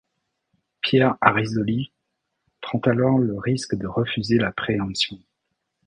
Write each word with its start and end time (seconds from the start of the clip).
Pierre 0.81 1.15
Arizzoli 1.21 1.91
prend 2.59 2.79
alors 2.85 3.19
le 3.19 3.37
risque 3.37 3.75
de 3.75 3.85
refuser 3.85 4.39
la 4.39 4.51
préemption. 4.51 5.19